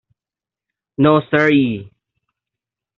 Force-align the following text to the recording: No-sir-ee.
No-sir-ee. 1.03 1.69